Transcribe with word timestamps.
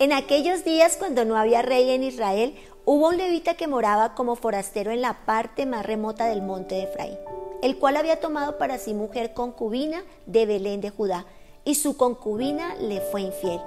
En 0.00 0.14
aquellos 0.14 0.64
días 0.64 0.96
cuando 0.96 1.26
no 1.26 1.36
había 1.36 1.60
rey 1.60 1.90
en 1.90 2.02
Israel, 2.02 2.54
hubo 2.86 3.08
un 3.08 3.18
levita 3.18 3.52
que 3.52 3.66
moraba 3.66 4.14
como 4.14 4.34
forastero 4.34 4.92
en 4.92 5.02
la 5.02 5.26
parte 5.26 5.66
más 5.66 5.84
remota 5.84 6.24
del 6.24 6.40
monte 6.40 6.76
de 6.76 6.84
Efraín, 6.84 7.18
el 7.62 7.76
cual 7.76 7.98
había 7.98 8.18
tomado 8.18 8.56
para 8.56 8.78
sí 8.78 8.94
mujer 8.94 9.34
concubina 9.34 10.02
de 10.24 10.46
Belén 10.46 10.80
de 10.80 10.88
Judá, 10.88 11.26
y 11.66 11.74
su 11.74 11.98
concubina 11.98 12.76
le 12.76 13.02
fue 13.02 13.20
infiel. 13.20 13.60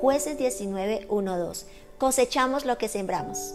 Jueces 0.00 0.38
19, 0.38 1.06
1, 1.08 1.38
2. 1.38 1.66
Cosechamos 1.98 2.64
lo 2.64 2.78
que 2.78 2.86
sembramos. 2.86 3.52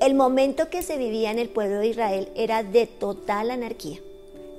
El 0.00 0.14
momento 0.14 0.70
que 0.70 0.80
se 0.80 0.96
vivía 0.96 1.30
en 1.30 1.38
el 1.38 1.50
pueblo 1.50 1.80
de 1.80 1.88
Israel 1.88 2.32
era 2.34 2.62
de 2.62 2.86
total 2.86 3.50
anarquía. 3.50 3.98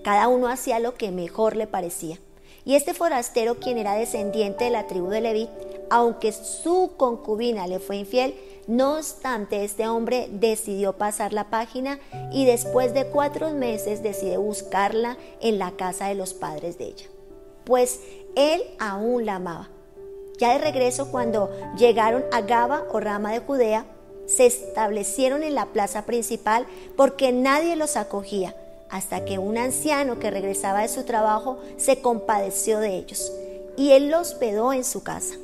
Cada 0.07 0.29
uno 0.29 0.47
hacía 0.47 0.79
lo 0.79 0.95
que 0.95 1.11
mejor 1.11 1.57
le 1.57 1.67
parecía. 1.67 2.17
Y 2.63 2.75
este 2.75 2.93
forastero, 2.93 3.59
quien 3.59 3.77
era 3.77 3.93
descendiente 3.93 4.63
de 4.63 4.69
la 4.69 4.87
tribu 4.87 5.09
de 5.09 5.19
Leví, 5.19 5.49
aunque 5.89 6.31
su 6.31 6.91
concubina 6.95 7.67
le 7.67 7.79
fue 7.79 7.97
infiel, 7.97 8.33
no 8.67 8.95
obstante, 8.95 9.65
este 9.65 9.85
hombre 9.89 10.29
decidió 10.31 10.93
pasar 10.93 11.33
la 11.33 11.49
página 11.49 11.99
y 12.31 12.45
después 12.45 12.93
de 12.93 13.07
cuatro 13.07 13.49
meses 13.49 14.01
decide 14.01 14.37
buscarla 14.37 15.17
en 15.41 15.59
la 15.59 15.71
casa 15.71 16.07
de 16.07 16.15
los 16.15 16.33
padres 16.33 16.77
de 16.77 16.85
ella, 16.85 17.07
pues 17.65 17.99
él 18.37 18.63
aún 18.79 19.25
la 19.25 19.35
amaba. 19.35 19.67
Ya 20.39 20.53
de 20.53 20.59
regreso, 20.59 21.11
cuando 21.11 21.51
llegaron 21.77 22.23
a 22.31 22.39
Gaba 22.39 22.85
o 22.93 23.01
Rama 23.01 23.33
de 23.33 23.39
Judea, 23.39 23.85
se 24.25 24.45
establecieron 24.45 25.43
en 25.43 25.53
la 25.53 25.65
plaza 25.65 26.05
principal 26.05 26.65
porque 26.95 27.33
nadie 27.33 27.75
los 27.75 27.97
acogía, 27.97 28.55
hasta 28.89 29.25
que 29.25 29.37
un 29.37 29.57
anciano 29.57 30.19
que 30.19 30.31
regresaba 30.31 30.81
de 30.81 30.87
su 30.87 31.03
trabajo 31.03 31.59
se 31.77 32.01
compadeció 32.01 32.79
de 32.79 32.97
ellos, 32.97 33.31
y 33.75 33.91
él 33.91 34.09
los 34.09 34.31
hospedó 34.31 34.73
en 34.73 34.83
su 34.83 35.03
casa. 35.03 35.35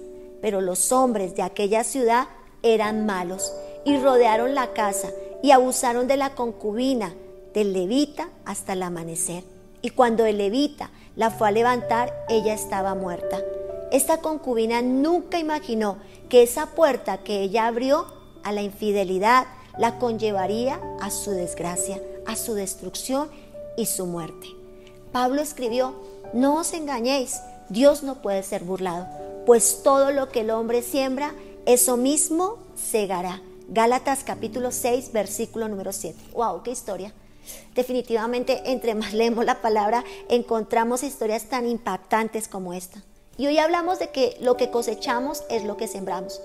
Pero 0.41 0.59
los 0.61 0.91
hombres 0.91 1.36
de 1.36 1.41
aquella 1.41 1.83
ciudad 1.83 2.27
eran 2.64 3.05
malos 3.05 3.53
y 3.86 3.97
rodearon 3.97 4.55
la 4.55 4.73
casa 4.73 5.09
y 5.41 5.52
abusaron 5.52 6.08
de 6.08 6.17
la 6.17 6.36
concubina 6.36 7.14
del 7.53 7.73
levita 7.73 8.30
hasta 8.45 8.73
el 8.73 8.83
amanecer. 8.83 9.44
Y 9.81 9.91
cuando 9.91 10.25
el 10.25 10.38
levita 10.38 10.89
la 11.16 11.30
fue 11.30 11.49
a 11.49 11.52
levantar, 11.52 12.14
ella 12.30 12.53
estaba 12.53 12.95
muerta. 12.95 13.39
Esta 13.91 14.17
concubina 14.17 14.81
nunca 14.81 15.38
imaginó 15.38 15.97
que 16.30 16.41
esa 16.41 16.67
puerta 16.67 17.19
que 17.19 17.41
ella 17.41 17.67
abrió 17.67 18.08
a 18.44 18.52
la 18.52 18.64
infidelidad 18.64 19.45
la 19.77 19.99
conllevaría 19.99 20.80
a 20.99 21.09
su 21.09 21.31
desgracia, 21.31 22.02
a 22.25 22.35
su 22.35 22.53
destrucción 22.53 23.29
y 23.77 23.85
su 23.85 24.05
muerte. 24.05 24.47
Pablo 25.11 25.41
escribió, 25.41 25.93
no 26.33 26.55
os 26.57 26.73
engañéis, 26.73 27.39
Dios 27.69 28.03
no 28.03 28.21
puede 28.21 28.43
ser 28.43 28.63
burlado, 28.63 29.07
pues 29.45 29.81
todo 29.83 30.11
lo 30.11 30.30
que 30.30 30.41
el 30.41 30.52
hombre 30.52 30.81
siembra, 30.81 31.33
eso 31.65 31.97
mismo 31.97 32.57
segará. 32.75 33.41
Gálatas 33.69 34.23
capítulo 34.23 34.71
6, 34.71 35.11
versículo 35.13 35.67
número 35.67 35.93
7. 35.93 36.17
¡Wow! 36.33 36.63
¡Qué 36.63 36.71
historia! 36.71 37.13
Definitivamente, 37.75 38.71
entre 38.71 38.95
más 38.95 39.13
leemos 39.13 39.45
la 39.45 39.61
palabra, 39.61 40.03
encontramos 40.30 41.03
historias 41.03 41.45
tan 41.45 41.67
impactantes 41.67 42.47
como 42.47 42.73
esta. 42.73 43.02
Y 43.37 43.47
hoy 43.47 43.58
hablamos 43.58 43.99
de 43.99 44.09
que 44.09 44.37
lo 44.41 44.58
que 44.58 44.69
cosechamos 44.69 45.43
es 45.49 45.63
lo 45.63 45.75
que 45.75 45.87
sembramos. 45.87 46.41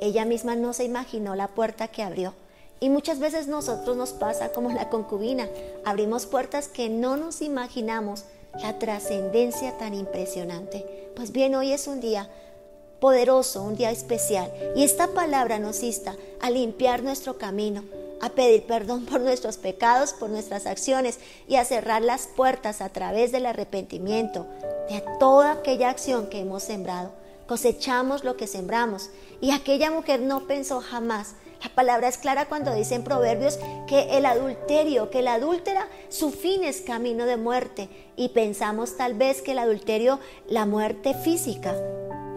Ella 0.00 0.24
misma 0.24 0.56
no 0.56 0.72
se 0.72 0.84
imaginó 0.84 1.34
la 1.34 1.48
puerta 1.48 1.88
que 1.88 2.02
abrió. 2.02 2.34
Y 2.82 2.90
muchas 2.90 3.20
veces 3.20 3.46
nosotros 3.46 3.96
nos 3.96 4.10
pasa 4.10 4.48
como 4.48 4.72
la 4.72 4.88
concubina. 4.88 5.48
Abrimos 5.84 6.26
puertas 6.26 6.66
que 6.66 6.88
no 6.88 7.16
nos 7.16 7.40
imaginamos 7.40 8.24
la 8.60 8.80
trascendencia 8.80 9.78
tan 9.78 9.94
impresionante. 9.94 11.12
Pues 11.14 11.30
bien, 11.30 11.54
hoy 11.54 11.72
es 11.72 11.86
un 11.86 12.00
día 12.00 12.28
poderoso, 12.98 13.62
un 13.62 13.76
día 13.76 13.92
especial. 13.92 14.52
Y 14.74 14.82
esta 14.82 15.06
palabra 15.06 15.60
nos 15.60 15.84
insta 15.84 16.16
a 16.40 16.50
limpiar 16.50 17.04
nuestro 17.04 17.38
camino, 17.38 17.84
a 18.20 18.30
pedir 18.30 18.64
perdón 18.64 19.06
por 19.06 19.20
nuestros 19.20 19.58
pecados, 19.58 20.12
por 20.12 20.28
nuestras 20.28 20.66
acciones 20.66 21.20
y 21.46 21.54
a 21.54 21.64
cerrar 21.64 22.02
las 22.02 22.26
puertas 22.26 22.80
a 22.80 22.88
través 22.88 23.30
del 23.30 23.46
arrepentimiento 23.46 24.44
de 24.90 25.04
toda 25.20 25.52
aquella 25.52 25.88
acción 25.88 26.26
que 26.26 26.40
hemos 26.40 26.64
sembrado 26.64 27.12
cosechamos 27.52 28.24
lo 28.24 28.38
que 28.38 28.46
sembramos. 28.46 29.10
Y 29.42 29.50
aquella 29.50 29.90
mujer 29.90 30.22
no 30.22 30.46
pensó 30.46 30.80
jamás. 30.80 31.34
La 31.62 31.68
palabra 31.74 32.08
es 32.08 32.18
clara 32.18 32.46
cuando 32.46 32.74
dice 32.74 32.96
en 32.96 33.04
Proverbios 33.04 33.58
que 33.86 34.16
el 34.16 34.26
adulterio, 34.26 35.10
que 35.10 35.22
la 35.22 35.34
adúltera, 35.34 35.88
su 36.08 36.30
fin 36.30 36.64
es 36.64 36.80
camino 36.80 37.24
de 37.24 37.36
muerte. 37.36 37.88
Y 38.16 38.30
pensamos 38.30 38.96
tal 38.96 39.14
vez 39.14 39.42
que 39.42 39.52
el 39.52 39.58
adulterio, 39.58 40.18
la 40.48 40.66
muerte 40.66 41.14
física, 41.14 41.76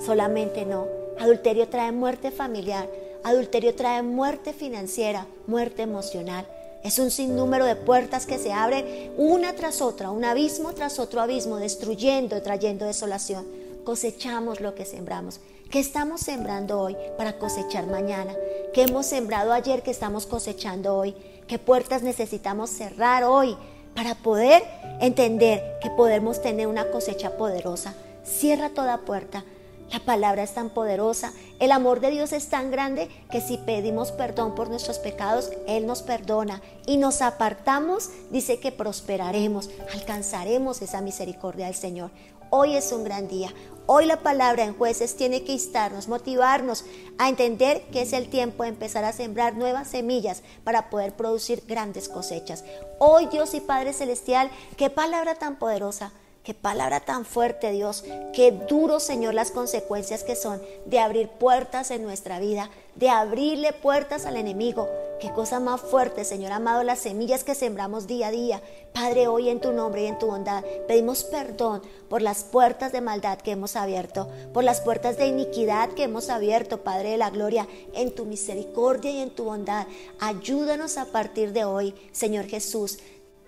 solamente 0.06 0.66
no. 0.66 0.88
Adulterio 1.20 1.70
trae 1.70 1.92
muerte 1.92 2.30
familiar, 2.30 2.88
adulterio 3.24 3.74
trae 3.74 4.04
muerte 4.04 4.54
financiera, 4.54 5.26
muerte 5.48 5.82
emocional. 5.82 6.46
Es 6.84 7.00
un 7.00 7.10
sinnúmero 7.10 7.66
de 7.66 7.76
puertas 7.76 8.28
que 8.28 8.38
se 8.38 8.54
abren 8.54 9.12
una 9.18 9.56
tras 9.56 9.82
otra, 9.82 10.12
un 10.12 10.24
abismo 10.24 10.74
tras 10.74 11.00
otro 11.00 11.20
abismo, 11.20 11.58
destruyendo 11.58 12.38
y 12.38 12.42
trayendo 12.42 12.86
desolación 12.86 13.66
cosechamos 13.86 14.60
lo 14.60 14.76
que 14.76 14.84
sembramos. 14.84 15.40
¿Qué 15.70 15.80
estamos 15.80 16.22
sembrando 16.22 16.80
hoy 16.80 16.96
para 17.18 17.38
cosechar 17.38 17.88
mañana? 17.88 18.34
¿Qué 18.74 18.84
hemos 18.84 19.08
sembrado 19.08 19.52
ayer 19.52 19.84
que 19.84 19.92
estamos 19.92 20.26
cosechando 20.26 20.96
hoy? 20.96 21.16
¿Qué 21.48 21.60
puertas 21.60 22.02
necesitamos 22.02 22.70
cerrar 22.70 23.24
hoy 23.24 23.58
para 23.94 24.16
poder 24.16 24.64
entender 25.02 25.80
que 25.82 25.90
podemos 25.90 26.42
tener 26.42 26.68
una 26.68 26.90
cosecha 26.92 27.36
poderosa? 27.36 27.94
Cierra 28.24 28.70
toda 28.70 29.00
puerta. 29.00 29.44
La 29.92 30.00
palabra 30.00 30.44
es 30.44 30.54
tan 30.54 30.72
poderosa, 30.72 31.32
el 31.60 31.72
amor 31.72 32.00
de 32.00 32.10
Dios 32.10 32.34
es 32.34 32.50
tan 32.50 32.72
grande 32.72 33.08
que 33.30 33.40
si 33.40 33.58
pedimos 33.58 34.12
perdón 34.12 34.56
por 34.56 34.68
nuestros 34.68 34.98
pecados, 34.98 35.52
Él 35.68 35.86
nos 35.86 36.02
perdona 36.02 36.62
y 36.88 36.98
nos 36.98 37.22
apartamos, 37.22 38.10
dice 38.32 38.60
que 38.60 38.72
prosperaremos, 38.72 39.70
alcanzaremos 39.94 40.82
esa 40.82 41.02
misericordia 41.02 41.68
del 41.68 41.76
Señor. 41.76 42.10
Hoy 42.50 42.76
es 42.76 42.92
un 42.92 43.04
gran 43.04 43.28
día. 43.28 43.54
Hoy 43.88 44.06
la 44.06 44.18
palabra 44.18 44.64
en 44.64 44.76
jueces 44.76 45.16
tiene 45.16 45.44
que 45.44 45.52
instarnos, 45.52 46.08
motivarnos 46.08 46.86
a 47.18 47.30
entender 47.30 47.84
que 47.92 48.02
es 48.02 48.14
el 48.14 48.30
tiempo 48.30 48.64
de 48.64 48.70
empezar 48.70 49.04
a 49.04 49.14
sembrar 49.14 49.56
nuevas 49.56 49.88
semillas 49.88 50.42
para 50.64 50.90
poder 50.90 51.14
producir 51.14 51.64
grandes 51.68 52.10
cosechas. 52.10 52.64
Hoy 52.98 53.28
Dios 53.28 53.54
y 53.54 53.62
Padre 53.62 53.94
Celestial, 53.94 54.50
qué 54.78 54.90
palabra 54.90 55.36
tan 55.36 55.58
poderosa. 55.58 56.12
Qué 56.44 56.54
palabra 56.54 57.00
tan 57.00 57.26
fuerte, 57.26 57.72
Dios. 57.72 58.04
Qué 58.32 58.52
duro, 58.52 59.00
Señor, 59.00 59.34
las 59.34 59.50
consecuencias 59.50 60.24
que 60.24 60.36
son 60.36 60.62
de 60.86 61.00
abrir 61.00 61.28
puertas 61.28 61.90
en 61.90 62.04
nuestra 62.04 62.40
vida, 62.40 62.70
de 62.94 63.10
abrirle 63.10 63.74
puertas 63.74 64.28
al 64.28 64.38
enemigo. 64.38 64.88
Qué 65.26 65.32
cosa 65.32 65.60
más 65.60 65.82
fuerte, 65.82 66.24
Señor 66.24 66.52
amado, 66.52 66.84
las 66.84 67.00
semillas 67.00 67.44
que 67.44 67.56
sembramos 67.56 68.06
día 68.06 68.28
a 68.28 68.32
día. 68.32 68.62
Padre, 68.94 69.28
hoy 69.28 69.50
en 69.50 69.60
tu 69.60 69.74
nombre 69.74 70.04
y 70.04 70.06
en 70.06 70.20
tu 70.20 70.28
bondad 70.28 70.64
pedimos 70.88 71.24
perdón 71.24 71.82
por 72.08 72.22
las 72.22 72.44
puertas 72.44 72.92
de 72.92 73.02
maldad 73.02 73.40
que 73.40 73.50
hemos 73.50 73.76
abierto, 73.76 74.30
por 74.54 74.64
las 74.64 74.82
puertas 74.82 75.18
de 75.18 75.26
iniquidad 75.26 75.90
que 75.90 76.04
hemos 76.04 76.30
abierto, 76.30 76.84
Padre 76.84 77.10
de 77.10 77.18
la 77.18 77.32
gloria, 77.32 77.68
en 77.96 78.14
tu 78.14 78.26
misericordia 78.26 79.10
y 79.10 79.18
en 79.18 79.32
tu 79.32 79.46
bondad. 79.46 79.88
Ayúdanos 80.20 81.00
a 81.00 81.06
partir 81.06 81.54
de 81.54 81.66
hoy, 81.66 81.96
Señor 82.12 82.46
Jesús, 82.46 83.00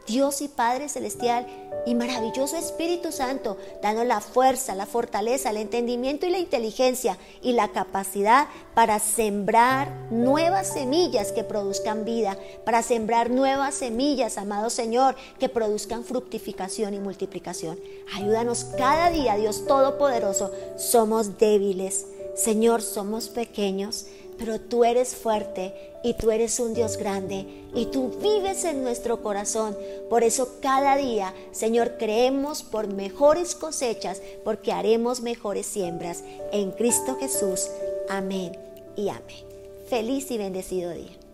Dios 0.08 0.42
y 0.42 0.48
Padre 0.48 0.90
Celestial 0.90 1.46
y 1.86 1.96
maravilloso 1.96 2.58
Espíritu 2.58 3.12
Santo, 3.12 3.58
dando 3.82 4.04
la 4.04 4.20
fuerza, 4.20 4.76
la 4.76 4.86
fortaleza, 4.86 5.52
el 5.52 5.58
entendimiento 5.58 6.26
y 6.26 6.32
la 6.32 6.40
inteligencia 6.40 7.18
y 7.42 7.54
la 7.54 7.70
capacidad 7.70 8.48
para 8.74 9.00
sembrar 9.00 9.90
nuevas 10.10 10.68
semillas 10.74 11.32
que 11.32 11.44
produzcan 11.44 12.04
vida, 12.04 12.38
para 12.66 12.84
sembrar 12.84 13.30
nuevas 13.30 13.76
semillas, 13.76 14.38
amado 14.38 14.70
Señor, 14.70 15.16
que 15.40 15.50
produzcan 15.50 16.04
fructificación 16.04 16.94
y 16.94 17.00
multiplicación. 17.00 17.80
Ayúdanos 18.14 18.66
cada 18.78 19.10
día, 19.10 19.36
Dios 19.36 19.66
Todopoderoso. 19.66 20.52
Somos 20.78 21.38
débiles, 21.38 22.06
Señor, 22.36 22.82
somos 22.82 23.30
pequeños 23.30 24.06
pero 24.38 24.60
tú 24.60 24.84
eres 24.84 25.16
fuerte 25.16 25.74
y 26.04 26.14
tú 26.14 26.32
eres 26.32 26.60
un 26.60 26.74
Dios 26.74 26.98
grande 26.98 27.46
y 27.74 27.88
tú 27.88 28.10
vives 28.22 28.64
en 28.64 28.84
nuestro 28.84 29.22
corazón. 29.22 29.76
Por 30.10 30.24
eso 30.24 30.58
cada 30.62 30.96
día, 30.96 31.34
Señor, 31.52 31.98
creemos 31.98 32.64
por 32.64 32.88
mejores 32.88 33.56
cosechas 33.56 34.22
porque 34.44 34.72
haremos 34.72 35.22
mejores 35.22 35.66
siembras. 35.66 36.24
En 36.52 36.72
Cristo 36.72 37.18
Jesús. 37.20 37.68
Amén 38.10 38.58
y 38.96 39.10
amén. 39.10 39.46
Feliz 39.90 40.32
y 40.32 40.38
bendecido 40.38 40.92
día. 40.92 41.27